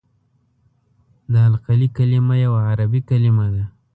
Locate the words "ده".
3.53-3.63